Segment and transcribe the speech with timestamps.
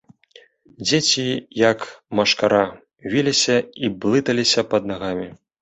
[0.85, 1.25] Дзеці,
[1.63, 1.79] як
[2.21, 2.63] машкара,
[3.15, 5.29] віліся і блыталіся пад нагамі.